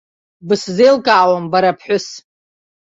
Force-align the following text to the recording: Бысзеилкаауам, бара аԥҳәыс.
Бысзеилкаауам, 0.47 1.45
бара 1.51 1.69
аԥҳәыс. 1.73 2.05